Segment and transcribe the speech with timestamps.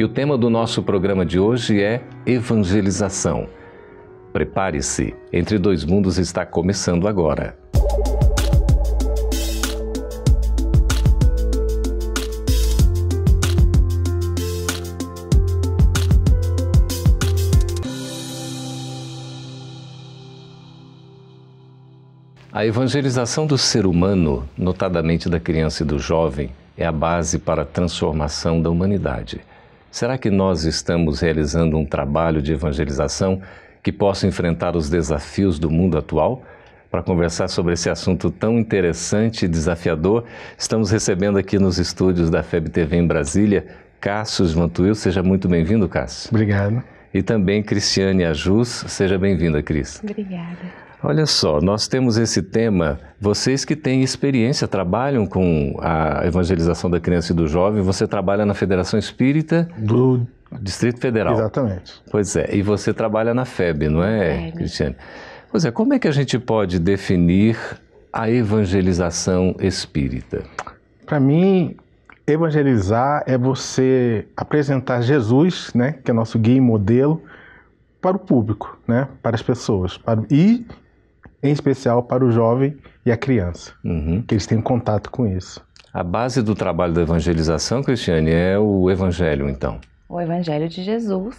[0.00, 3.46] e o tema do nosso programa de hoje é evangelização.
[4.32, 7.54] Prepare-se, Entre Dois Mundos está começando agora.
[22.50, 27.60] A evangelização do ser humano, notadamente da criança e do jovem, é a base para
[27.60, 29.42] a transformação da humanidade.
[29.90, 33.42] Será que nós estamos realizando um trabalho de evangelização
[33.82, 36.44] que possa enfrentar os desafios do mundo atual?
[36.88, 40.24] Para conversar sobre esse assunto tão interessante e desafiador,
[40.56, 43.66] estamos recebendo aqui nos estúdios da FEB TV em Brasília
[44.00, 44.94] Cássio Vantuil.
[44.94, 46.30] Seja muito bem-vindo, Cássio.
[46.30, 46.82] Obrigado.
[47.12, 48.84] E também Cristiane Ajus.
[48.86, 50.00] Seja bem-vinda, Cris.
[50.02, 50.89] Obrigada.
[51.02, 52.98] Olha só, nós temos esse tema.
[53.18, 57.82] Vocês que têm experiência, trabalham com a evangelização da criança e do jovem.
[57.82, 60.26] Você trabalha na Federação Espírita do
[60.60, 61.34] Distrito Federal.
[61.34, 62.02] Exatamente.
[62.10, 62.54] Pois é.
[62.54, 64.52] E você trabalha na FEB, não é, FEB.
[64.52, 64.96] Cristiane?
[65.50, 65.70] Pois é.
[65.70, 67.56] Como é que a gente pode definir
[68.12, 70.44] a evangelização espírita?
[71.06, 71.76] Para mim,
[72.26, 77.22] evangelizar é você apresentar Jesus, né, que é nosso guia e modelo,
[78.00, 80.64] para o público, né, para as pessoas, para e
[81.42, 84.22] em especial para o jovem e a criança, uhum.
[84.26, 85.64] que eles tenham contato com isso.
[85.92, 89.80] A base do trabalho da evangelização, Cristiane, é o Evangelho, então.
[90.08, 91.36] O Evangelho de Jesus,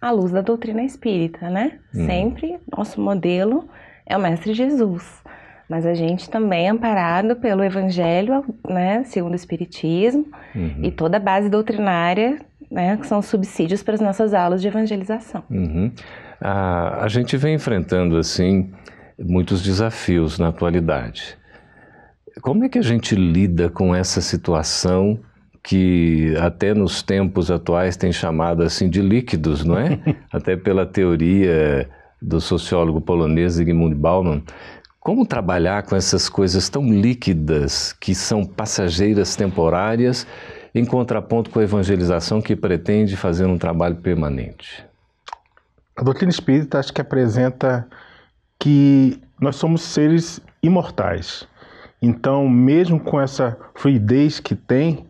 [0.00, 1.78] à luz da doutrina espírita, né?
[1.94, 2.06] Uhum.
[2.06, 3.66] Sempre nosso modelo
[4.04, 5.22] é o Mestre Jesus.
[5.68, 10.80] Mas a gente também é amparado pelo Evangelho, né, segundo o Espiritismo, uhum.
[10.82, 12.38] e toda a base doutrinária,
[12.70, 15.42] né, que são subsídios para as nossas aulas de evangelização.
[15.50, 15.90] Uhum.
[16.38, 18.70] A, a gente vem enfrentando, assim,
[19.18, 21.36] muitos desafios na atualidade.
[22.40, 25.20] Como é que a gente lida com essa situação
[25.62, 29.98] que até nos tempos atuais tem chamado assim de líquidos, não é?
[30.30, 31.88] até pela teoria
[32.20, 34.42] do sociólogo polonês Zygmunt Bauman.
[35.00, 40.26] Como trabalhar com essas coisas tão líquidas que são passageiras temporárias
[40.74, 44.84] em contraponto com a evangelização que pretende fazer um trabalho permanente?
[45.96, 47.86] A doutrina espírita acho que apresenta
[48.58, 51.46] que nós somos seres imortais.
[52.00, 55.06] Então, mesmo com essa fluidez que tem,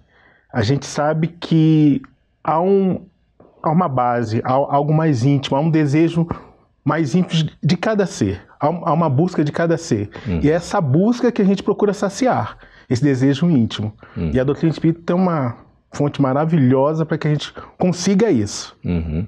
[0.52, 2.00] a gente sabe que
[2.42, 3.04] há, um,
[3.62, 6.28] há uma base, há algo mais íntimo, há um desejo
[6.84, 10.10] mais íntimo de cada ser, há uma busca de cada ser.
[10.26, 10.40] Uhum.
[10.42, 13.92] E é essa busca que a gente procura saciar, esse desejo íntimo.
[14.16, 14.30] Uhum.
[14.32, 15.56] E a doutrina espírita tem uma
[15.92, 18.76] fonte maravilhosa para que a gente consiga isso.
[18.84, 19.26] Uhum.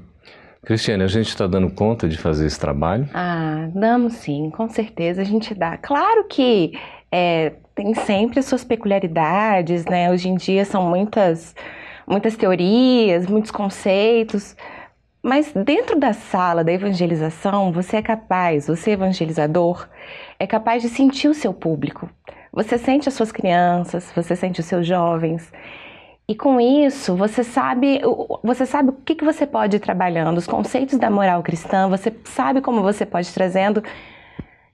[0.66, 3.08] Cristiane, a gente está dando conta de fazer esse trabalho?
[3.14, 5.76] Ah, damos sim, com certeza a gente dá.
[5.76, 6.72] Claro que
[7.10, 10.10] é, tem sempre suas peculiaridades, né?
[10.10, 11.54] Hoje em dia são muitas,
[12.04, 14.56] muitas teorias, muitos conceitos,
[15.22, 19.88] mas dentro da sala da evangelização, você é capaz, você evangelizador,
[20.36, 22.10] é capaz de sentir o seu público.
[22.52, 25.48] Você sente as suas crianças, você sente os seus jovens.
[26.28, 28.00] E com isso, você sabe,
[28.42, 32.12] você sabe o que, que você pode ir trabalhando, os conceitos da moral cristã, você
[32.24, 33.80] sabe como você pode ir trazendo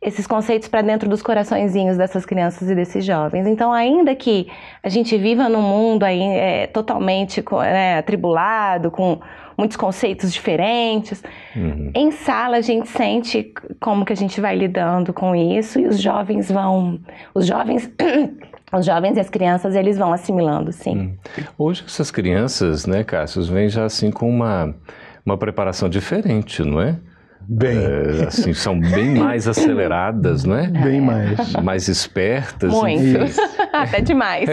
[0.00, 3.46] esses conceitos para dentro dos coraçõezinhos dessas crianças e desses jovens.
[3.46, 4.50] Então, ainda que
[4.82, 9.20] a gente viva num mundo aí é, totalmente é, atribulado, com
[9.56, 11.22] muitos conceitos diferentes,
[11.54, 11.90] uhum.
[11.94, 16.00] em sala a gente sente como que a gente vai lidando com isso e os
[16.00, 17.00] jovens vão,
[17.34, 17.90] os jovens
[18.72, 20.96] os jovens e as crianças eles vão assimilando, sim.
[20.96, 21.14] Hum.
[21.58, 24.74] Hoje essas crianças, né, Cássio, vêm já assim com uma,
[25.24, 26.96] uma preparação diferente, não é?
[27.48, 27.76] Bem.
[27.76, 30.68] É, assim, são bem mais aceleradas, não é?
[30.68, 31.52] Bem mais.
[31.54, 32.72] Mais espertas.
[32.72, 33.02] Muito.
[33.82, 34.48] até demais.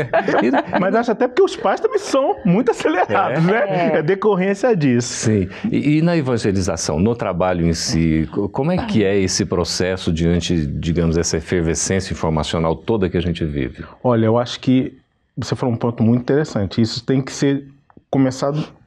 [0.79, 3.51] Mas acho até porque os pais também são muito acelerados, é.
[3.51, 3.91] né?
[3.93, 3.97] É.
[3.97, 5.25] é decorrência disso.
[5.25, 5.49] Sim.
[5.71, 10.65] E, e, na evangelização, no trabalho em si, como é que é esse processo diante,
[10.65, 13.83] digamos, essa efervescência informacional toda que a gente vive?
[14.03, 14.97] Olha, eu acho que
[15.37, 16.81] você falou um ponto muito interessante.
[16.81, 17.65] Isso tem que ser
[18.09, 18.78] começado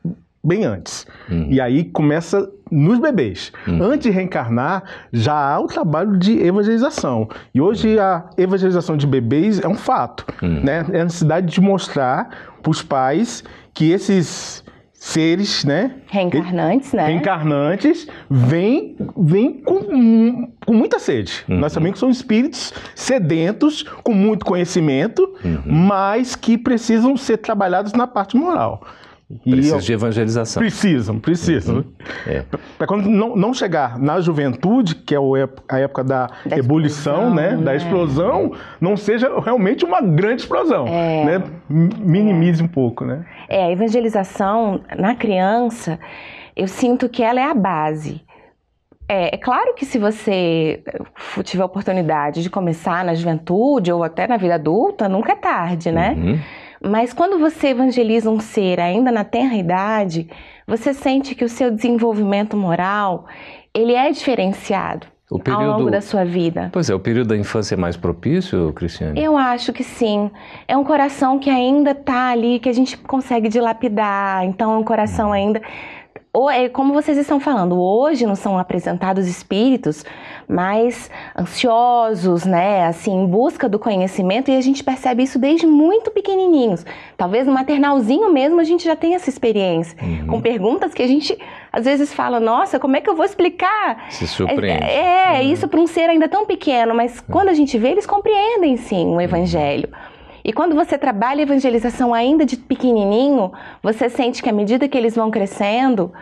[0.42, 1.06] bem antes.
[1.30, 1.46] Uhum.
[1.50, 3.52] E aí começa nos bebês.
[3.66, 3.82] Uhum.
[3.82, 7.28] Antes de reencarnar, já há o trabalho de evangelização.
[7.54, 10.24] E hoje a evangelização de bebês é um fato.
[10.42, 10.60] Uhum.
[10.64, 10.84] Né?
[10.92, 12.28] É a necessidade de mostrar
[12.62, 13.44] para os pais
[13.74, 15.96] que esses seres, né?
[16.06, 17.06] Reencarnantes, né?
[17.06, 21.44] Reencarnantes, vêm vem com, com muita sede.
[21.48, 21.58] Uhum.
[21.58, 25.60] Nós também somos espíritos sedentos, com muito conhecimento, Uhum.
[25.66, 28.84] mas que precisam ser trabalhados na parte moral.
[29.46, 30.60] E Precisa de evangelização.
[30.60, 31.84] Precisam, precisam.
[32.26, 32.44] É.
[32.76, 35.18] Para quando não, não chegar na juventude, que é
[35.68, 37.76] a época da, Da ebulição, explosão, né, da né?
[37.76, 41.24] explosão, não seja realmente uma grande explosão, É.
[41.24, 41.42] né?
[41.68, 43.24] Minimize um pouco, né?
[43.48, 45.98] É, a evangelização na criança,
[46.54, 48.20] eu sinto que ela é a base.
[49.08, 50.82] É, é claro que se você
[51.44, 55.90] tiver a oportunidade de começar na juventude ou até na vida adulta, nunca é tarde,
[55.90, 56.14] né?
[56.16, 56.38] Uhum.
[56.84, 60.28] Mas quando você evangeliza um ser ainda na tenra idade,
[60.66, 63.26] você sente que o seu desenvolvimento moral,
[63.72, 65.90] ele é diferenciado O ao longo período.
[65.92, 66.70] da sua vida.
[66.72, 69.22] Pois é, o período da infância é mais propício, Cristiane?
[69.22, 70.30] Eu acho que sim.
[70.66, 74.44] É um coração que ainda tá ali, que a gente consegue dilapidar.
[74.44, 75.62] Então, é um coração ainda.
[76.34, 80.02] Ou é como vocês estão falando, hoje não são apresentados espíritos
[80.48, 82.86] mais ansiosos, né?
[82.86, 86.86] Assim, em busca do conhecimento, e a gente percebe isso desde muito pequenininhos.
[87.18, 89.94] Talvez no maternalzinho mesmo a gente já tenha essa experiência.
[90.02, 90.26] Uhum.
[90.26, 91.38] Com perguntas que a gente
[91.70, 94.06] às vezes fala, nossa, como é que eu vou explicar?
[94.08, 94.84] Se surpreende.
[94.84, 98.06] É, é, isso para um ser ainda tão pequeno, mas quando a gente vê, eles
[98.06, 99.90] compreendem sim o evangelho.
[100.44, 103.52] E quando você trabalha a evangelização ainda de pequenininho,
[103.82, 106.12] você sente que à medida que eles vão crescendo,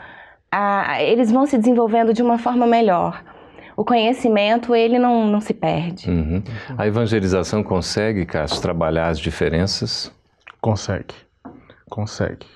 [0.50, 3.22] a- eles vão se desenvolvendo de uma forma melhor.
[3.76, 6.10] O conhecimento, ele não, não se perde.
[6.10, 6.42] Uhum.
[6.76, 10.12] A evangelização consegue, Cássio, trabalhar as diferenças?
[10.60, 11.14] Consegue,
[11.88, 12.46] consegue.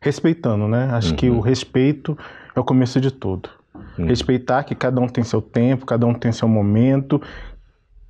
[0.00, 0.88] Respeitando, né?
[0.92, 1.38] Acho que Uhum.
[1.38, 2.16] o respeito
[2.54, 3.50] é o começo de tudo.
[3.98, 4.06] Uhum.
[4.06, 7.20] Respeitar que cada um tem seu tempo, cada um tem seu momento,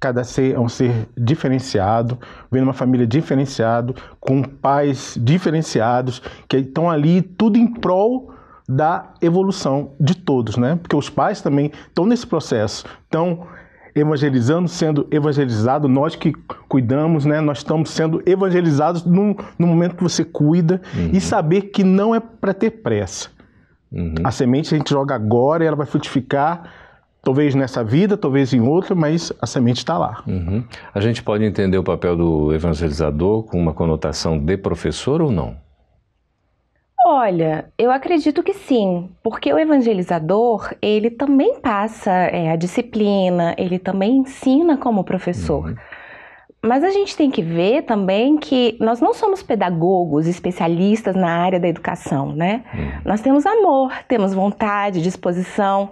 [0.00, 2.18] cada ser é um ser diferenciado,
[2.50, 8.32] vem numa família diferenciado, com pais diferenciados, que estão ali tudo em prol
[8.66, 10.78] da evolução de todos, né?
[10.80, 13.46] Porque os pais também estão nesse processo, estão
[13.94, 16.32] evangelizando, sendo evangelizado, nós que
[16.68, 17.40] cuidamos, né?
[17.40, 20.80] Nós estamos sendo evangelizados no, no momento que você cuida
[21.12, 23.28] e saber que não é para ter pressa.
[23.92, 24.14] Uhum.
[24.22, 26.70] A semente a gente joga agora e ela vai frutificar,
[27.22, 30.22] talvez nessa vida, talvez em outra, mas a semente está lá.
[30.26, 30.64] Uhum.
[30.94, 35.56] A gente pode entender o papel do evangelizador com uma conotação de professor ou não?
[37.06, 43.78] Olha, eu acredito que sim, porque o evangelizador, ele também passa é, a disciplina, ele
[43.78, 45.66] também ensina como professor.
[45.66, 45.76] Uhum.
[46.62, 51.58] Mas a gente tem que ver também que nós não somos pedagogos especialistas na área
[51.58, 52.62] da educação, né?
[52.74, 52.90] Uhum.
[53.06, 55.90] Nós temos amor, temos vontade, disposição.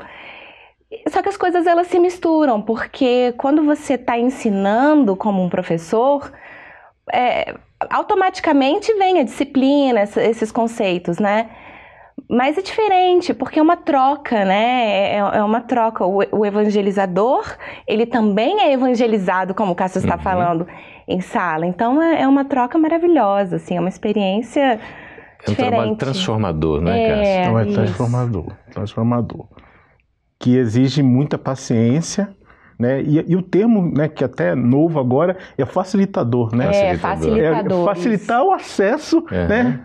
[1.09, 6.33] Só que as coisas elas se misturam, porque quando você está ensinando como um professor,
[7.13, 7.55] é,
[7.91, 11.51] automaticamente vem a disciplina, esses conceitos, né?
[12.29, 15.13] Mas é diferente, porque é uma troca, né?
[15.15, 16.05] É, é uma troca.
[16.05, 17.45] O, o evangelizador,
[17.87, 20.23] ele também é evangelizado, como o Cássio está Uhum.
[20.23, 20.67] falando,
[21.07, 21.65] em sala.
[21.67, 24.81] Então é, é uma troca maravilhosa, assim, é uma experiência
[25.47, 25.99] É um trabalho diferente.
[25.99, 27.09] transformador, né, É.
[27.09, 27.41] Cássio?
[27.41, 27.75] Então é isso.
[27.75, 29.47] transformador, transformador.
[30.39, 32.29] Que exige muita paciência,
[32.79, 33.03] né?
[33.03, 36.67] E, e o termo, né, que até é novo agora, é facilitador, né?
[36.67, 37.01] É, Facilitador.
[37.01, 37.81] facilitador.
[37.83, 39.49] É facilitar o acesso, Uhum.
[39.49, 39.81] né?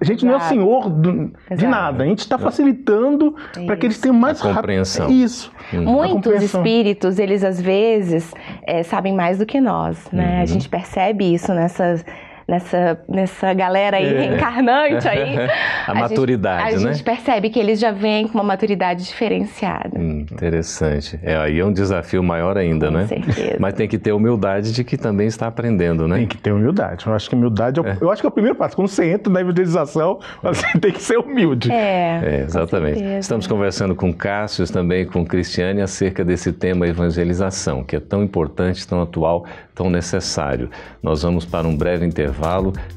[0.00, 0.48] A gente não é o Exato.
[0.54, 1.68] senhor do- de Exato.
[1.70, 5.06] nada, a gente está facilitando para que eles tenham mais A compreensão.
[5.06, 5.52] rápido- Isso.
[5.72, 5.84] Uhum.
[5.84, 6.60] Muitos compreensão.
[6.62, 8.32] espíritos, eles às vezes
[8.66, 10.36] é, sabem mais do que nós, né?
[10.36, 10.42] Uhum.
[10.42, 12.02] A gente percebe isso nessa,
[12.46, 14.18] nessa, nessa galera aí É.
[14.20, 15.36] reencarnante aí.
[15.86, 16.92] A gente- maturidade, a né?
[16.92, 19.98] gente percebe que eles já vêm com uma maturidade diferenciada.
[19.98, 21.18] Hum, interessante.
[21.22, 23.06] É, aí é um desafio maior ainda, com né?
[23.06, 23.56] certeza.
[23.58, 26.18] Mas tem que ter humildade de que também está aprendendo, né?
[26.18, 27.06] Tem que ter humildade.
[27.06, 28.76] Eu acho que humildade é, o- eu acho que é o primeiro passo.
[28.76, 31.70] Quando você entra na evangelização, você tem que ser humilde.
[31.72, 32.98] É, É, exatamente.
[32.98, 33.18] certeza.
[33.18, 38.86] Estamos conversando com Cássio, também com Cristiane, acerca desse tema evangelização, que é tão importante,
[38.86, 39.44] tão atual,
[39.74, 40.70] tão necessário.
[41.02, 42.29] Nós vamos para um breve intervalo,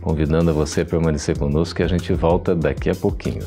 [0.02, 3.44] convidando a você a permanecer conosco, que a gente volta daqui a pouquinho.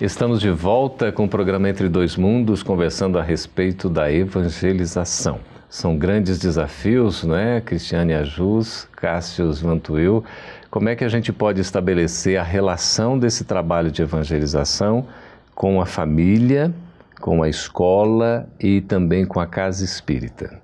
[0.00, 5.38] Estamos de volta com o programa Entre Dois Mundos, conversando a respeito da evangelização.
[5.70, 7.60] São grandes desafios, não é?
[7.60, 10.24] Cristiane Ajus, Cássio Vantuil.
[10.70, 15.06] Como é que a gente pode estabelecer a relação desse trabalho de evangelização
[15.54, 16.74] com a família,
[17.20, 20.60] com a escola e também com a casa espírita?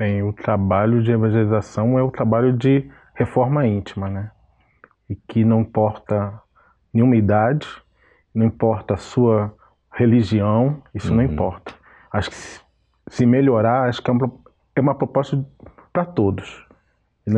[0.00, 4.30] Bem, o trabalho de evangelização é o trabalho de reforma íntima, né?
[5.10, 6.40] E que não importa
[6.90, 7.68] nenhuma idade,
[8.34, 9.54] não importa a sua
[9.92, 11.30] religião, isso não Uhum.
[11.30, 11.74] importa.
[12.10, 12.62] Acho que se-
[13.26, 14.14] melhorar, acho que é
[14.74, 15.44] é uma proposta
[15.92, 16.66] para todos.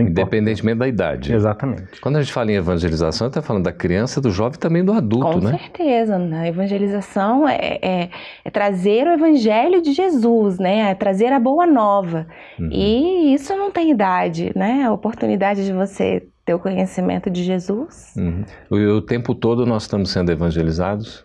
[0.00, 1.32] Independentemente da idade.
[1.32, 2.00] Exatamente.
[2.00, 4.92] Quando a gente fala em evangelização, está falando da criança, do jovem e também do
[4.92, 5.58] adulto, Com né?
[5.58, 6.16] certeza.
[6.16, 8.10] A evangelização é, é,
[8.44, 10.90] é, trazer o evangelho de Jesus, né?
[10.90, 12.26] É trazer a boa nova.
[12.58, 12.68] Uhum.
[12.70, 14.84] E isso não tem idade, né?
[14.84, 18.14] A oportunidade de você ter o conhecimento de Jesus.
[18.16, 18.44] Uhum.
[18.70, 21.24] O, o tempo todo nós estamos sendo evangelizados?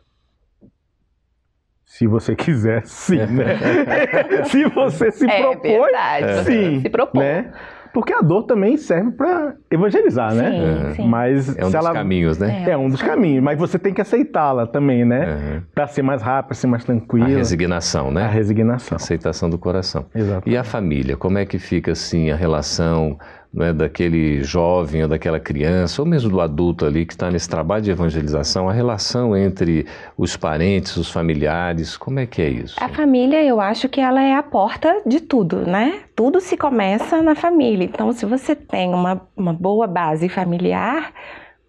[1.86, 3.58] Se você quiser, sim, né?
[4.46, 7.24] se você se é, propõe, verdade, sim, se propõe.
[7.24, 7.54] né?
[7.98, 10.94] Porque a dor também serve para evangelizar, sim, né?
[10.96, 11.08] Sim.
[11.08, 11.92] Mas é um dos ela...
[11.92, 12.66] caminhos, né?
[12.68, 12.70] É.
[12.70, 15.26] é um dos caminhos, mas você tem que aceitá-la também, né?
[15.26, 15.62] Uhum.
[15.74, 17.26] Para ser mais rápido, ser mais tranquilo.
[17.26, 18.26] A resignação, né?
[18.26, 18.96] A resignação.
[18.96, 20.06] A aceitação do coração.
[20.14, 20.48] Exato.
[20.48, 23.18] E a família, como é que fica assim a relação
[23.54, 27.84] né, daquele jovem ou daquela criança, ou mesmo do adulto ali que está nesse trabalho
[27.84, 29.86] de evangelização, a relação entre
[30.18, 32.76] os parentes, os familiares, como é que é isso?
[32.80, 36.02] A família, eu acho que ela é a porta de tudo, né?
[36.16, 37.86] Tudo se começa na família.
[37.86, 41.14] Então, se você tem uma, uma boa base familiar,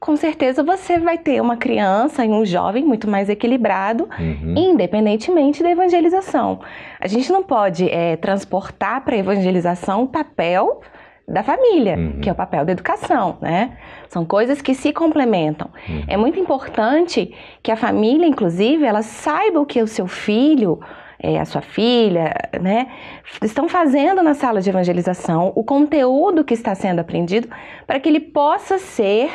[0.00, 4.54] com certeza você vai ter uma criança e um jovem muito mais equilibrado, uhum.
[4.56, 6.60] independentemente da evangelização.
[7.00, 10.80] A gente não pode é, transportar para a evangelização o papel
[11.28, 12.20] da família, uhum.
[12.20, 13.76] que é o papel da educação, né?
[14.08, 15.68] São coisas que se complementam.
[15.86, 16.04] Uhum.
[16.08, 20.80] É muito importante que a família, inclusive, ela saiba o que o seu filho,
[21.20, 22.88] é, a sua filha, né,
[23.42, 27.48] estão fazendo na sala de evangelização, o conteúdo que está sendo aprendido,
[27.86, 29.30] para que ele possa ser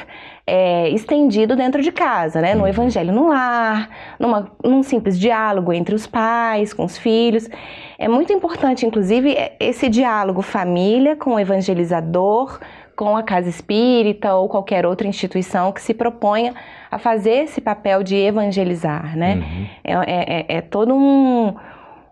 [0.46, 2.54] é, estendido dentro de casa, né?
[2.54, 2.68] No uhum.
[2.68, 7.50] evangelho no lar, numa, num simples diálogo entre os pais, com os filhos.
[7.98, 12.60] É muito importante, inclusive, esse diálogo família com o evangelizador,
[12.96, 16.54] com a casa espírita ou qualquer outra instituição que se proponha
[16.90, 19.36] a fazer esse papel de evangelizar, né?
[19.36, 19.68] Uhum.
[19.84, 21.56] É, é, é, é todo um,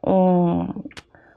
[0.06, 0.68] um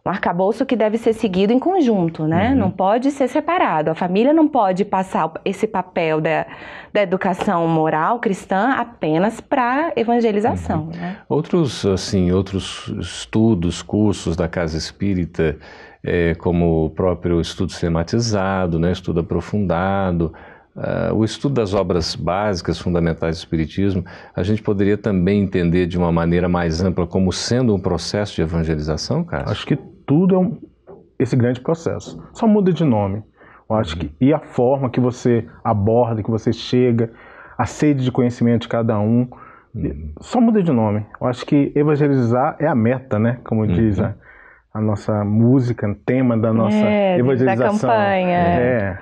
[0.07, 2.51] um arcabouço que deve ser seguido em conjunto, né?
[2.51, 2.57] Uhum.
[2.57, 3.91] Não pode ser separado.
[3.91, 6.47] A família não pode passar esse papel da,
[6.93, 10.91] da educação moral cristã apenas para evangelização, uhum.
[10.91, 11.17] né?
[11.27, 15.57] Outros, assim, outros estudos, cursos da Casa Espírita,
[16.05, 18.93] é, como o próprio estudo sistematizado, né?
[18.93, 20.33] Estudo aprofundado,
[20.77, 25.97] Uh, o estudo das obras básicas, fundamentais do Espiritismo, a gente poderia também entender de
[25.97, 29.53] uma maneira mais ampla como sendo um processo de evangelização, Cássio?
[29.53, 30.59] Acho que tudo é um,
[31.17, 32.21] esse grande processo.
[32.33, 33.23] Só muda de nome.
[33.71, 37.13] Eu acho que e a forma que você aborda, que você chega,
[37.57, 39.29] a sede de conhecimento de cada um,
[39.73, 40.11] uhum.
[40.21, 41.07] só muda de nome.
[41.21, 43.39] Eu acho que evangelizar é a meta, né?
[43.45, 43.69] Como uhum.
[43.69, 44.13] diz a,
[44.75, 47.89] a, nossa música, tema da nossa é, evangelização.
[47.89, 48.39] Da campanha.
[48.39, 48.99] É.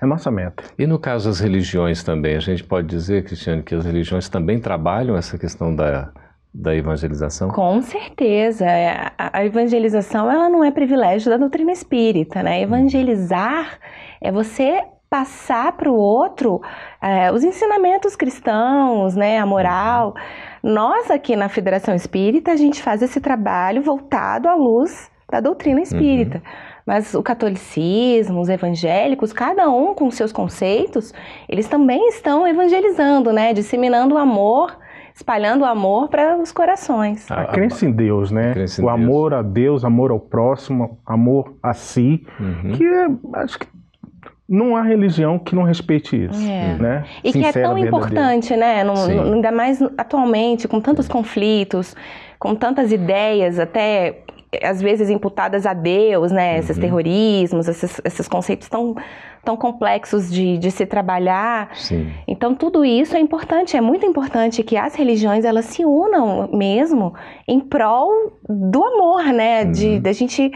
[0.00, 0.64] É a nossa meta.
[0.76, 4.58] E no caso das religiões também, a gente pode dizer, Cristiane, que as religiões também
[4.58, 6.10] trabalham essa questão da,
[6.52, 7.50] da evangelização?
[7.50, 8.64] Com certeza.
[8.64, 12.62] É, a evangelização ela não é privilégio da doutrina espírita, né?
[12.62, 13.78] Evangelizar
[14.20, 16.62] é você passar para o outro
[17.00, 20.14] é, os ensinamentos cristãos, né, a moral.
[20.62, 25.80] Nós aqui na Federação Espírita a gente faz esse trabalho voltado à luz da doutrina
[25.80, 26.38] espírita.
[26.38, 26.72] Uhum.
[26.86, 31.14] Mas o catolicismo, os evangélicos, cada um com seus conceitos,
[31.48, 34.76] eles também estão evangelizando, né, disseminando o amor
[35.14, 37.30] espalhando o amor para os corações.
[37.30, 38.54] A, crença em Deus, né?
[38.80, 39.40] o amor Deus.
[39.40, 42.72] a Deus, amor ao próximo, amor a si, uhum.
[42.72, 43.66] que é, acho que
[44.52, 46.76] não há religião que não respeite isso, é.
[46.78, 47.04] né?
[47.24, 48.84] E Sincera, que é tão importante, né?
[48.84, 51.96] No, no, ainda mais atualmente, com tantos conflitos,
[52.38, 54.18] com tantas ideias, até
[54.62, 56.58] às vezes imputadas a Deus, né?
[56.58, 56.82] Esses uhum.
[56.82, 58.94] terrorismos, esses, esses conceitos tão
[59.44, 61.74] tão complexos de, de se trabalhar.
[61.74, 62.12] Sim.
[62.28, 67.12] Então tudo isso é importante, é muito importante que as religiões elas se unam mesmo
[67.48, 69.64] em prol do amor, né?
[69.64, 69.72] Uhum.
[69.72, 70.52] De da gente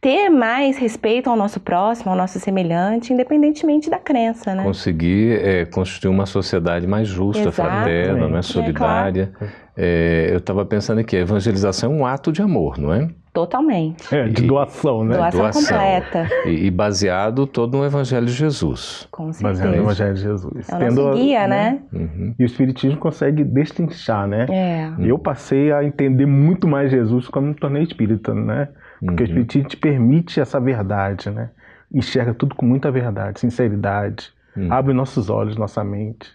[0.00, 4.64] ter mais respeito ao nosso próximo, ao nosso semelhante, independentemente da crença, né?
[4.64, 7.56] Conseguir é, construir uma sociedade mais justa, Exato.
[7.56, 8.42] fraterna, né?
[8.42, 9.30] solidária.
[9.34, 9.52] É, claro.
[9.76, 13.10] é, eu estava pensando aqui, a evangelização é um ato de amor, não é?
[13.32, 14.12] Totalmente.
[14.12, 15.16] É, de doação, né?
[15.16, 15.62] Doação, doação.
[15.62, 16.28] completa.
[16.46, 19.06] E, e, baseado todo no Evangelho de Jesus.
[19.10, 19.42] Com certeza.
[19.42, 20.68] Baseado no Evangelho de Jesus.
[20.68, 21.80] É o Tendo, guia, né?
[21.92, 22.00] né?
[22.00, 22.34] Uhum.
[22.36, 24.46] E o Espiritismo consegue destrinchar, né?
[24.50, 24.92] É.
[24.98, 28.68] Eu passei a entender muito mais Jesus quando me tornei espírita, né?
[29.04, 29.28] Porque uhum.
[29.28, 31.50] o Espiritismo te permite essa verdade, né?
[31.92, 34.32] Enxerga tudo com muita verdade, sinceridade.
[34.56, 34.72] Uhum.
[34.72, 36.28] Abre nossos olhos, nossa mente.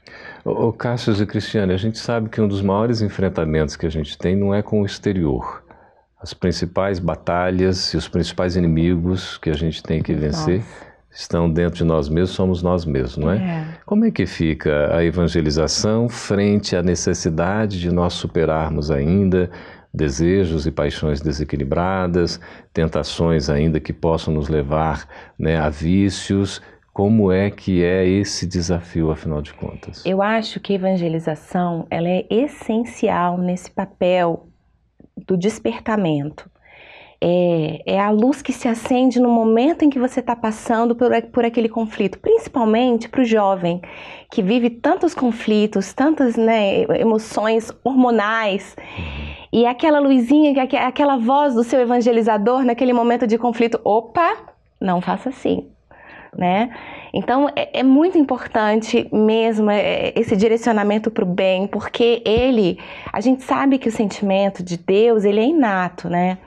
[0.43, 3.89] Ô, ô Cássio e Cristiane, a gente sabe que um dos maiores enfrentamentos que a
[3.89, 5.65] gente tem não é com o exterior
[6.25, 10.85] as principais batalhas e os principais inimigos que a gente tem que vencer Nossa.
[11.11, 13.37] estão dentro de nós mesmos, somos nós mesmos, não é?
[13.37, 13.65] é?
[13.85, 19.51] Como é que fica a evangelização frente à necessidade de nós superarmos ainda
[19.95, 22.39] desejos e paixões desequilibradas,
[22.73, 25.07] tentações ainda que possam nos levar
[25.39, 26.61] né, a vícios?
[26.93, 30.05] Como é que é esse desafio, afinal de contas?
[30.05, 34.47] Eu acho que a evangelização ela é essencial nesse papel
[35.17, 36.49] do despertamento.
[37.19, 41.09] É, é, a luz que se acende no momento em que você está passando por,
[41.31, 43.81] por aquele conflito, principalmente para o jovem
[44.29, 48.75] que vive tantos conflitos, tantas né, emoções hormonais.
[49.55, 50.53] E aquela luzinha,
[50.85, 54.35] aquela voz do seu evangelizador naquele momento de conflito, opa,
[54.81, 55.65] não faça assim
[56.37, 56.69] né?
[57.13, 62.77] Então é, é muito importante mesmo é, esse direcionamento para o bem, porque ele,
[63.11, 66.37] a gente sabe que o sentimento de Deus ele é inato, né?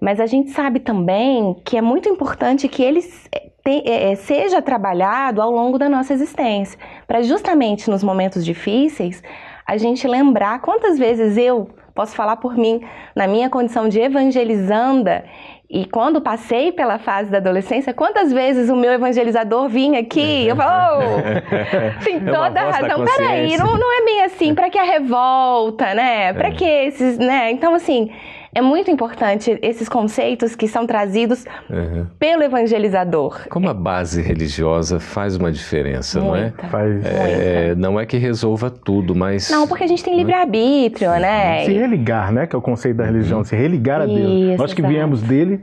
[0.00, 4.60] Mas a gente sabe também que é muito importante que ele te, é, é, seja
[4.60, 6.76] trabalhado ao longo da nossa existência,
[7.06, 9.22] para justamente nos momentos difíceis
[9.64, 12.82] a gente lembrar quantas vezes eu posso falar por mim,
[13.14, 15.24] na minha condição de evangelizanda,
[15.68, 20.46] e quando passei pela fase da adolescência, quantas vezes o meu evangelizador vinha aqui?
[20.46, 21.24] Eu falo, oh,
[22.04, 23.04] tem é toda a razão.
[23.04, 26.32] Peraí, não, não é bem assim, para que a revolta, né?
[26.32, 26.52] Para é.
[26.52, 27.50] que esses, né?
[27.50, 28.10] Então, assim,
[28.54, 32.06] é muito importante esses conceitos que são trazidos uhum.
[32.18, 33.48] pelo evangelizador.
[33.48, 36.36] Como a base religiosa faz uma diferença, Muita.
[36.36, 36.70] não é?
[36.70, 37.04] Faz.
[37.04, 39.50] É, não é que resolva tudo, mas.
[39.50, 41.64] Não, porque a gente tem livre-arbítrio, né?
[41.64, 42.46] Se religar, né?
[42.46, 43.44] Que é o conceito da religião, uhum.
[43.44, 44.18] se religar a Deus.
[44.18, 44.94] Isso, Nós que exato.
[44.94, 45.60] viemos dele,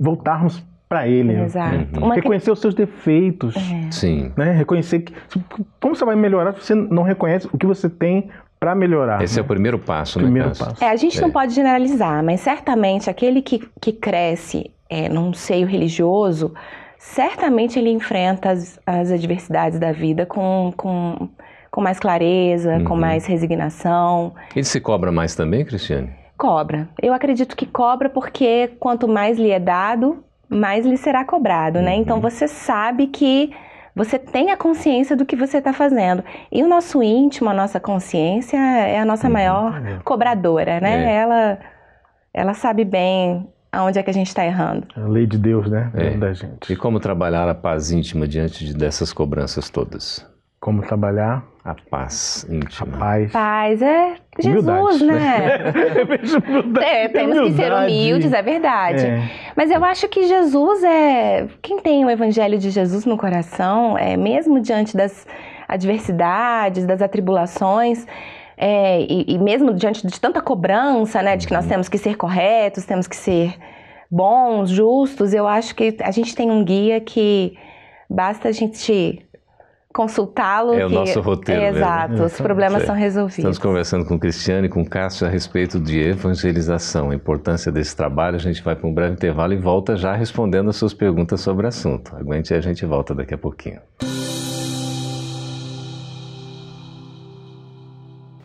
[0.00, 1.40] voltarmos para ele.
[1.40, 2.00] Exato.
[2.00, 2.10] Uhum.
[2.10, 3.56] Reconhecer os seus defeitos.
[3.56, 3.90] É.
[3.90, 4.32] Sim.
[4.36, 4.52] Né?
[4.52, 5.12] Reconhecer que.
[5.80, 9.22] Como você vai melhorar se você não reconhece o que você tem para melhorar.
[9.22, 9.40] Esse né?
[9.40, 10.82] é o primeiro passo, né, primeiro Passo.
[10.82, 11.20] É, a gente é.
[11.20, 16.54] não pode generalizar, mas certamente aquele que, que cresce é, num seio religioso,
[16.98, 21.28] certamente ele enfrenta as, as adversidades da vida com, com,
[21.70, 22.84] com mais clareza, uhum.
[22.84, 24.34] com mais resignação.
[24.54, 26.10] Ele se cobra mais também, Cristiane?
[26.36, 26.88] Cobra.
[27.02, 31.94] Eu acredito que cobra porque quanto mais lhe é dado, mais lhe será cobrado, né?
[31.96, 32.22] Então uhum.
[32.22, 33.52] você sabe que
[33.94, 36.24] você tem a consciência do que você está fazendo.
[36.50, 39.32] E o nosso íntimo, a nossa consciência, é a nossa uhum.
[39.32, 39.98] maior é.
[40.04, 41.04] cobradora, né?
[41.04, 41.16] É.
[41.16, 41.58] Ela,
[42.32, 44.86] ela sabe bem aonde é que a gente está errando.
[44.96, 45.90] A lei de Deus, né?
[45.94, 46.10] É.
[46.16, 46.72] Da gente.
[46.72, 50.26] E como trabalhar a paz íntima diante de, dessas cobranças todas?
[50.64, 52.96] Como trabalhar a paz íntima.
[52.96, 53.32] A paz.
[53.32, 54.64] Paz é Jesus,
[55.02, 55.72] humildade, né?
[56.82, 57.50] é, temos humildade.
[57.50, 59.04] que ser humildes, é verdade.
[59.04, 59.30] É.
[59.54, 61.48] Mas eu acho que Jesus é.
[61.60, 65.26] Quem tem o evangelho de Jesus no coração, é mesmo diante das
[65.68, 68.06] adversidades, das atribulações,
[68.56, 71.72] é, e, e, mesmo diante de tanta cobrança, né, de que nós uhum.
[71.72, 73.54] temos que ser corretos, temos que ser
[74.10, 77.54] bons, justos, eu acho que a gente tem um guia que
[78.08, 79.22] basta a gente
[79.94, 80.74] consultá-lo.
[80.74, 80.84] É que...
[80.84, 81.62] o nosso roteiro.
[81.62, 83.38] É, exato, os problemas são resolvidos.
[83.38, 88.34] Estamos conversando com Cristiane e com Cássio a respeito de evangelização, a importância desse trabalho.
[88.34, 91.64] A gente vai para um breve intervalo e volta já respondendo as suas perguntas sobre
[91.64, 92.14] o assunto.
[92.16, 93.80] Aguente e a gente volta daqui a pouquinho.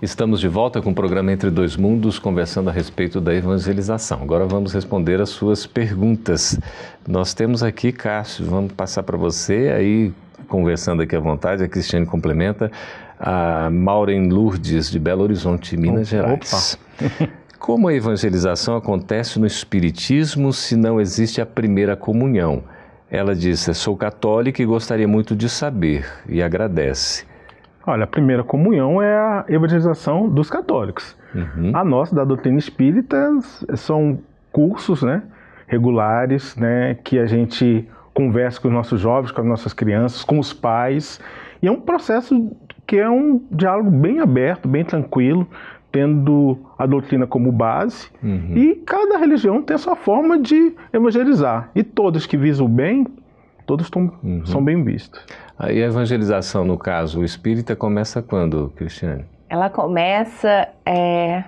[0.02, 4.22] Estamos de volta com o programa Entre Dois Mundos, conversando a respeito da evangelização.
[4.22, 6.58] Agora vamos responder as suas perguntas.
[7.06, 10.14] Nós temos aqui, Cássio, vamos passar para você aí
[10.48, 12.72] conversando aqui à vontade, a Cristiane complementa,
[13.20, 16.80] a Maureen Lourdes, de Belo Horizonte, Minas Gerais.
[17.60, 22.64] Como a evangelização acontece no Espiritismo se não existe a primeira comunhão?
[23.12, 27.26] Ela disse: Sou católica e gostaria muito de saber, e agradece.
[27.86, 31.18] Olha, a primeira comunhão é a evangelização dos católicos.
[31.34, 31.72] Uhum.
[31.74, 33.30] A nossa, da doutrina espírita,
[33.76, 34.20] são
[34.52, 35.24] cursos né,
[35.68, 40.40] regulares né, que a gente conversa com os nossos jovens, com as nossas crianças, com
[40.40, 41.20] os pais.
[41.62, 42.52] E é um processo
[42.86, 45.48] que é um diálogo bem aberto, bem tranquilo,
[45.92, 48.10] tendo a doutrina como base.
[48.24, 48.54] Uhum.
[48.56, 51.70] E cada religião tem a sua forma de evangelizar.
[51.76, 53.06] E todos que visam o bem,
[53.66, 54.46] todos tão, uhum.
[54.46, 55.24] são bem vistos.
[55.58, 59.26] Aí a evangelização, no caso, o espírita começa quando, Cristiane?
[59.50, 60.70] Ela começa.
[60.86, 61.44] É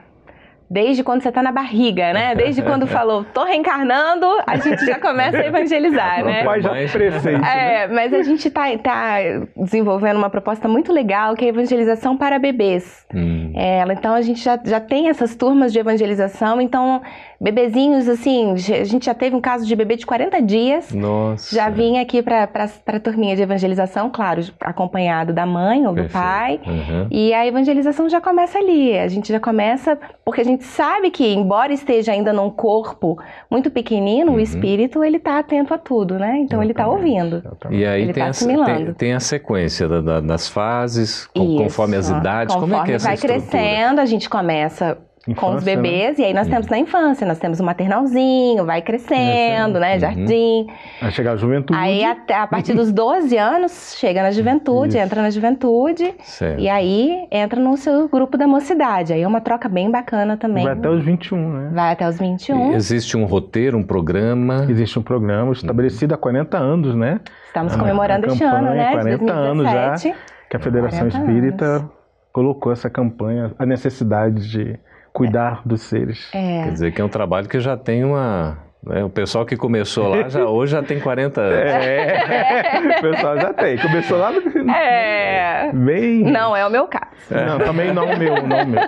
[0.71, 2.33] desde quando você está na barriga, né?
[2.33, 6.43] Desde quando falou, tô reencarnando, a gente já começa a evangelizar, né?
[6.43, 7.45] O pai já presente.
[7.45, 7.93] É, né?
[7.93, 9.17] mas a gente está tá
[9.57, 13.05] desenvolvendo uma proposta muito legal que é a evangelização para bebês.
[13.13, 13.51] Hum.
[13.53, 17.01] É, então a gente já, já tem essas turmas de evangelização, então
[17.41, 20.91] bebezinhos, assim, a gente já teve um caso de bebê de 40 dias.
[20.91, 21.55] Nossa.
[21.55, 22.47] Já vinha aqui para
[22.85, 26.11] a turminha de evangelização, claro, acompanhado da mãe ou Perfeito.
[26.11, 26.61] do pai.
[26.67, 27.07] Uhum.
[27.09, 28.95] E a evangelização já começa ali.
[28.95, 33.17] A gente já começa, porque a gente sabe que, embora esteja ainda num corpo
[33.49, 34.37] muito pequenino, uhum.
[34.37, 36.37] o espírito ele está atento a tudo, né?
[36.37, 37.41] Então ele está ouvindo.
[37.71, 41.57] E aí ele tem, tá a, tem, tem, a sequência da, da, das fases, Isso.
[41.57, 42.53] conforme as idades.
[42.53, 45.81] Conforme Como é que é essa vai crescendo, a gente começa com os Infância, né?
[45.81, 49.93] bebês, e aí nós temos na infância, nós temos o maternalzinho, vai crescendo, né?
[49.93, 49.99] Uhum.
[49.99, 50.67] Jardim.
[50.99, 51.77] Aí chegar a juventude.
[51.79, 54.97] Aí até a partir dos 12 anos chega na juventude, Isso.
[55.05, 56.59] entra na juventude, Certo.
[56.59, 59.13] e aí entra no seu grupo da mocidade.
[59.13, 60.63] Aí é uma troca bem bacana também.
[60.63, 61.69] Vai até os 21, né?
[61.71, 62.73] Vai até os 21.
[62.73, 64.65] Existe um roteiro, um programa.
[64.67, 67.19] Existe um programa estabelecido há 40 anos, né?
[67.45, 68.87] Estamos a- comemorando a este ano, campanha, né?
[69.11, 69.87] de 40 anos já.
[69.89, 70.15] 2017.
[70.49, 71.89] Que a Federação 40 Espírita
[72.33, 74.79] colocou essa campanha, a necessidade de
[75.13, 76.29] cuidar dos seres.
[76.33, 76.63] É.
[76.63, 78.57] Quer dizer que é um trabalho que já tem uma.
[78.83, 81.57] né, o pessoal que começou lá já, hoje já tem 40 anos.
[81.57, 83.77] É, o pessoal já tem.
[83.77, 84.71] Começou lá no...
[84.71, 85.71] É.
[85.73, 86.23] bem.
[86.23, 87.11] Não é o meu caso.
[87.29, 88.81] Não, também não o meu, não o meu.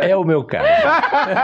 [0.00, 0.68] É o meu caso.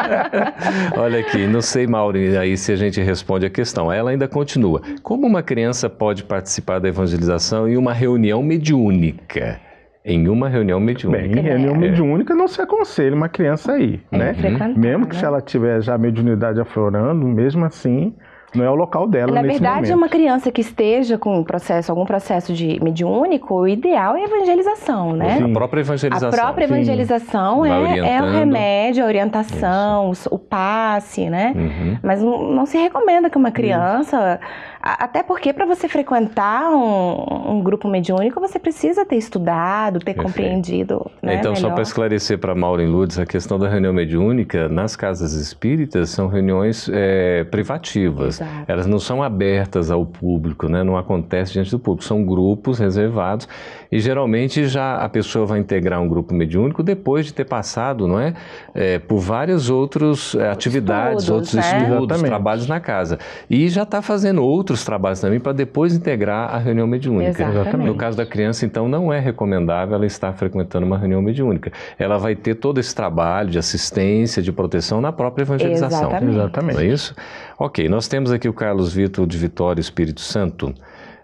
[0.96, 3.92] Olha aqui, não sei, Mauri, aí se a gente responde a questão.
[3.92, 4.82] Ela ainda continua.
[5.02, 9.60] Como uma criança pode participar da evangelização em uma reunião mediúnica?
[10.04, 11.22] Em uma reunião mediúnica.
[11.28, 11.78] Bem, em reunião É.
[11.78, 14.34] mediúnica não se aconselha uma criança aí, É né?
[14.76, 15.18] Mesmo que né?
[15.20, 18.14] se ela tiver já a mediunidade aflorando, mesmo assim,
[18.54, 19.96] não é o local dela Na nesse verdade, momento.
[19.98, 24.24] uma criança que esteja com um processo, algum processo de mediúnico, o ideal é a
[24.24, 25.36] evangelização, né?
[25.36, 25.50] Sim.
[25.50, 26.28] A própria evangelização.
[26.30, 26.74] A própria Sim.
[26.74, 31.52] evangelização é, é o remédio, a orientação, o, o passe, né?
[31.54, 31.98] Uhum.
[32.02, 34.40] Mas não, não se recomenda que uma criança.
[34.79, 40.14] a- Até porque para você frequentar um, um grupo mediúnico, você precisa ter estudado, ter
[40.14, 40.26] Perfeito.
[40.26, 41.10] compreendido.
[41.22, 41.74] Né, então, só melhor.
[41.74, 46.88] para esclarecer para Maureen Lourdes, a questão da reunião mediúnica, nas casas espíritas, são reuniões
[46.90, 48.40] é, privativas.
[48.40, 48.64] Exato.
[48.66, 50.82] Elas não são abertas ao público, né?
[50.82, 52.04] não acontece diante do público.
[52.04, 53.46] São grupos reservados
[53.92, 58.18] e geralmente já a pessoa vai integrar um grupo mediúnico depois de ter passado não
[58.18, 58.34] é,
[58.74, 61.60] é, por várias outras é, atividades, Estudos, outros né?
[61.60, 62.26] estudos, Exatamente.
[62.26, 63.18] trabalhos na casa.
[63.48, 67.42] E já está fazendo outros trabalhos também para depois integrar a reunião mediúnica.
[67.42, 67.86] Exatamente.
[67.86, 71.72] No caso da criança, então, não é recomendável ela estar frequentando uma reunião mediúnica.
[71.98, 76.08] Ela vai ter todo esse trabalho de assistência, de proteção na própria evangelização.
[76.08, 76.34] Exatamente.
[76.36, 76.74] Exatamente.
[76.74, 77.14] Não é isso?
[77.58, 80.72] Ok, nós temos aqui o Carlos Vitor de Vitória Espírito Santo.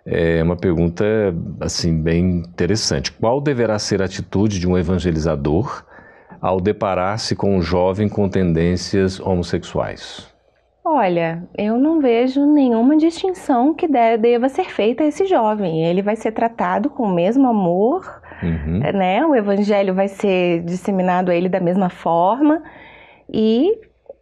[0.04, 1.04] É uma pergunta,
[1.61, 3.11] assim, bem interessante.
[3.12, 5.85] Qual deverá ser a atitude de um evangelizador
[6.40, 10.36] ao deparar-se com um jovem com tendências homossexuais?
[10.88, 15.85] Olha, eu não vejo nenhuma distinção que de- deva ser feita a esse jovem.
[15.85, 18.05] Ele vai ser tratado com o mesmo amor,
[18.42, 18.79] Uhum.
[18.94, 19.25] né?
[19.27, 22.62] O evangelho vai ser disseminado a ele da mesma forma
[23.33, 23.72] e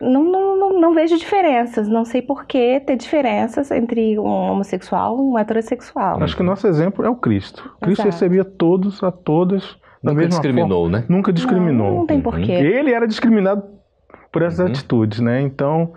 [0.01, 1.87] não, não, não, não vejo diferenças.
[1.89, 6.23] Não sei por que ter diferenças entre um homossexual e um heterossexual.
[6.23, 7.63] Acho que o nosso exemplo é o Cristo.
[7.81, 8.11] Cristo Exato.
[8.11, 9.63] recebia todos, a todas,
[10.03, 11.01] da Nunca mesma discriminou, né?
[11.01, 11.15] forma.
[11.17, 11.91] Nunca discriminou.
[11.91, 12.23] Não, não tem Uhum.
[12.23, 12.53] porquê.
[12.53, 13.63] Ele era discriminado
[14.33, 14.67] por essas Uhum.
[14.67, 15.41] atitudes, né?
[15.43, 15.93] Então,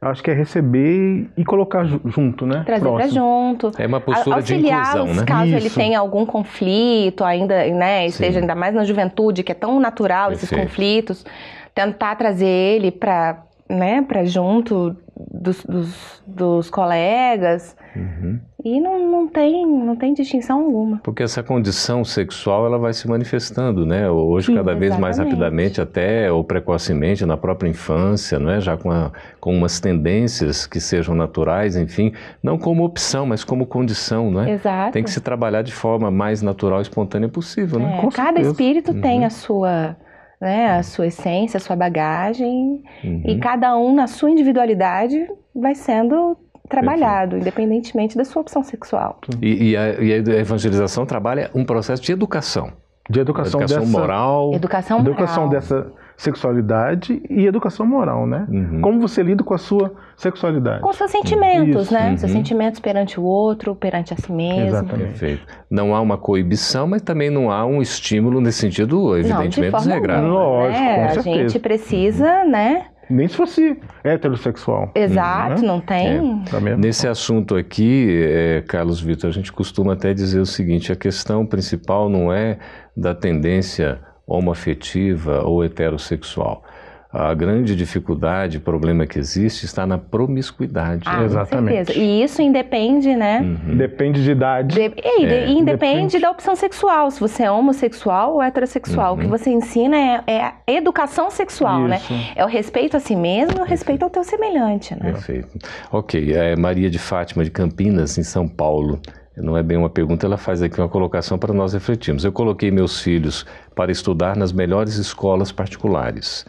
[0.00, 2.62] acho que é receber e colocar ju- junto, né?
[2.64, 3.14] Trazer pra Próximo.
[3.14, 3.72] junto.
[3.78, 5.24] É uma postura de inclusão, né?
[5.26, 5.74] caso ele Isso.
[5.78, 8.38] tenha algum conflito ainda, né, esteja Sim.
[8.40, 10.68] ainda mais na juventude, que é tão natural esses Perfeito.
[10.70, 11.26] conflitos,
[11.74, 14.96] tentar trazer ele para né, para junto
[15.30, 18.38] dos, dos, dos colegas Uhum.
[18.64, 20.98] e não, não tem não tem distinção alguma.
[21.02, 24.08] Porque essa condição sexual ela vai se manifestando, né?
[24.10, 28.60] Hoje Sim, cada vez mais rapidamente, até ou precocemente na própria infância, não é?
[28.60, 33.66] Já com, a- com umas tendências que sejam naturais, enfim, não como opção, mas como
[33.66, 34.52] condição, não é?
[34.52, 34.92] Exato.
[34.92, 37.98] Tem que se trabalhar de forma mais natural e espontânea possível, né?
[37.98, 38.50] É, cada certeza.
[38.50, 39.26] espírito tem Uhum.
[39.26, 39.96] a sua
[40.40, 43.22] né, a sua essência, a sua bagagem Uhum.
[43.26, 46.36] e cada um na sua individualididade vai sendo
[46.68, 49.18] trabalhado, independentemente da sua opção sexual.
[49.40, 52.72] E, e a, e a evangelização trabalha um processo de educação,
[53.08, 54.52] De educação, educação dessa, moral.
[54.54, 55.12] Educação moral.
[55.12, 58.44] educação dessa sexualidade e educação moral, né?
[58.48, 58.80] Uhum.
[58.80, 60.80] Como você lida com a sua sexualidade.
[60.82, 61.94] Com seus sentimentos, Isso.
[61.94, 62.10] né?
[62.10, 62.16] Uhum.
[62.16, 64.66] Seus sentimentos perante o outro, perante a si mesmo.
[64.66, 65.10] Exatamente.
[65.10, 65.42] Perfeito.
[65.70, 69.70] Não há uma coibição, mas também não há um estímulo nesse sentido, Não, de evidentemente,
[69.70, 70.26] forma desregrado.
[70.26, 70.96] alguma, Lógico, né?
[70.96, 71.36] com A certeza.
[71.38, 72.86] gente precisa, né?
[73.10, 74.90] Nem se fosse heterossexual.
[74.94, 75.66] Exato, Uhum.
[75.66, 76.42] não tem.
[76.50, 76.80] Tá mesmo?
[76.80, 81.46] Nesse assunto aqui, eh, Carlos Vitor, a gente costuma até dizer o seguinte: a questão
[81.46, 82.58] principal não é
[82.96, 86.62] da tendência homoafetiva ou heterossexual.
[87.10, 91.04] A grande dificuldade, problema que existe está na promiscuidade.
[91.06, 91.78] Ah, Exatamente.
[91.78, 91.98] com certeza.
[91.98, 93.40] E isso independe, né?
[93.40, 93.76] Uhum.
[93.78, 94.74] Depende de idade.
[94.74, 96.18] De- e, de- É, e independe depende.
[96.18, 99.14] da opção sexual, se você é homossexual ou heterossexual.
[99.14, 99.30] O que Uhum.
[99.30, 101.96] você ensina é, é a educação sexual, né?
[101.96, 102.12] Isso.
[102.36, 105.12] É o respeito a si mesmo e o respeito ao teu semelhante, né?
[105.12, 105.58] Perfeito.
[105.90, 109.00] Ok, é Maria de Fátima de Campinas, em São Paulo.
[109.34, 112.24] Não é bem uma pergunta, ela faz aqui uma colocação para nós refletirmos.
[112.24, 116.44] Eu coloquei meus filhos para estudar nas melhores escolas particulares,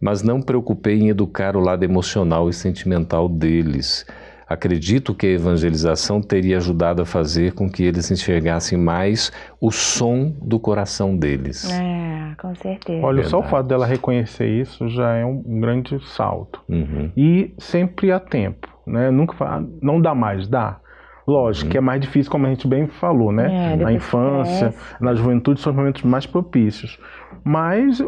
[0.00, 4.06] mas não preocupei em educar o lado emocional e sentimental deles.
[4.50, 9.30] acredito que a evangelização teria ajudado a fazer com que eles enxergassem mais
[9.60, 11.70] o som do coração deles.
[11.70, 12.98] É, com certeza.
[13.04, 13.28] Olha, Verdade.
[13.28, 16.62] só o fato dela reconhecer isso já é um grande salto.
[16.66, 17.10] Uhum.
[17.14, 19.10] E sempre a tempo, né?
[19.10, 19.34] Nunca
[19.82, 20.80] não dá mais, dá.
[21.26, 21.70] Lógico Uhum.
[21.72, 23.48] que é mais difícil, como a gente bem falou, É, né?
[23.72, 26.98] depois na infância, na juventude são os momentos mais propícios.
[27.44, 28.02] Mas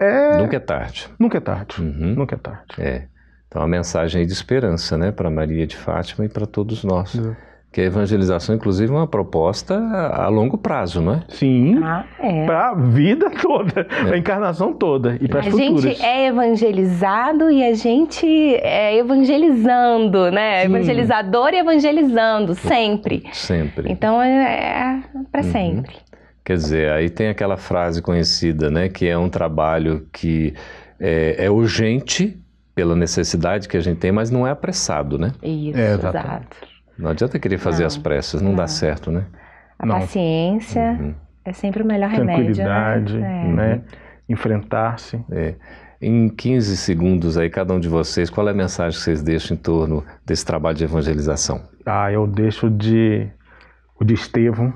[0.00, 1.08] é Nunca é tarde.
[1.18, 1.80] nunca é tarde.
[1.80, 2.14] Uhum.
[2.16, 2.64] Nunca é tarde.
[2.78, 3.02] É.
[3.48, 7.14] Então, a mensagem aí de esperança, né, para Maria de Fátima e para todos nós.
[7.14, 7.36] Exato.
[7.72, 11.22] Que a evangelização, inclusive, é uma proposta a longo prazo, não é?
[11.28, 12.44] Sim, Ah, é.
[12.44, 15.82] para a vida toda, a encarnação toda e para as A futuras.
[15.82, 20.60] gente é evangelizado e a gente é evangelizando, né?
[20.62, 20.66] Sim.
[20.66, 23.22] Evangelizador e evangelizando, sempre.
[23.32, 23.90] Sempre.
[23.92, 25.52] Então é, é para Uhum.
[25.52, 25.94] sempre.
[26.44, 30.54] Quer dizer, aí tem aquela frase conhecida, né, que é um trabalho que
[30.98, 32.38] é, é urgente
[32.74, 35.32] pela necessidade que a gente tem, mas não é apressado, né?
[35.42, 36.56] Isso, É, exato.
[36.98, 38.68] Não adianta querer fazer Não, as pressas, não, dá não.
[38.68, 39.26] certo, né?
[39.78, 40.00] A Não.
[40.00, 41.14] paciência Uhum.
[41.44, 42.54] é sempre o melhor remédio.
[42.54, 43.42] Tranquilidade, Né?
[43.44, 43.52] É.
[43.52, 43.82] né?
[44.28, 45.20] Enfrentar-se.
[45.30, 45.54] É.
[46.00, 49.54] Em 15 segundos aí, cada um de vocês, qual é a mensagem que vocês deixam
[49.56, 51.60] em torno desse trabalho de evangelização?
[51.84, 53.26] Ah, eu deixo de
[54.00, 54.72] o de Estevão,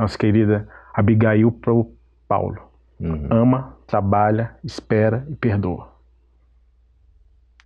[0.00, 1.92] nossa querida Abigail para o
[2.28, 2.60] Paulo.
[2.98, 3.28] Uhum.
[3.30, 5.90] Ama, trabalha, espera e perdoa.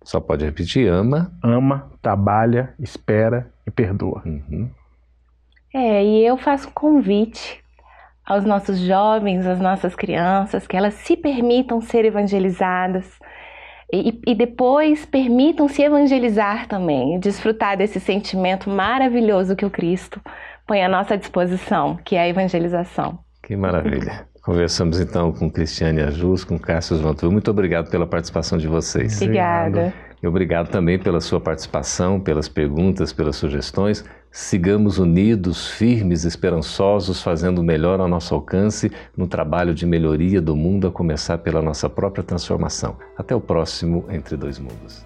[0.03, 1.31] Só pode repetir, ama.
[1.43, 4.21] Ama, trabalha, espera e perdoa.
[4.25, 4.69] Uhum.
[5.73, 7.63] É, e eu faço um convite
[8.25, 13.19] aos nossos jovens, às nossas crianças, que elas se permitam ser evangelizadas
[13.91, 20.19] e, e depois permitam se evangelizar também, desfrutar desse sentimento maravilhoso que o Cristo
[20.65, 23.19] põe à nossa disposição, que é a evangelização.
[23.41, 24.27] Que maravilha.
[24.41, 27.31] Conversamos então com Cristiane Ajus, com Cássio Vantur.
[27.31, 29.19] Muito obrigado pela participação de vocês.
[29.21, 29.93] Obrigada.
[30.21, 34.05] E obrigado também pela sua participação, pelas perguntas, pelas sugestões.
[34.31, 40.55] Sigamos unidos, firmes, esperançosos, fazendo o melhor ao nosso alcance no trabalho de melhoria do
[40.55, 42.97] mundo, a começar pela nossa própria transformação.
[43.17, 45.05] Até o próximo Entre Dois Mundos.